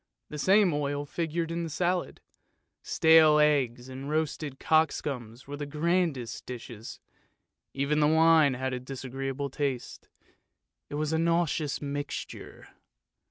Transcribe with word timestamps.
The 0.31 0.39
same 0.39 0.73
oil 0.73 1.05
figured 1.05 1.51
in 1.51 1.61
the 1.61 1.69
salad; 1.69 2.21
stale 2.81 3.37
eggs 3.37 3.87
and 3.87 4.09
roasted 4.09 4.59
cockscombs 4.59 5.45
were 5.45 5.57
the 5.57 5.67
grandest 5.67 6.43
dishes, 6.47 6.99
even 7.75 7.99
the 7.99 8.07
wine 8.07 8.55
had 8.55 8.73
a 8.73 8.79
disagreeable 8.79 9.51
taste; 9.51 10.09
it 10.89 10.95
was 10.95 11.13
a 11.13 11.19
nauseous 11.19 11.83
mixture. 11.83 12.69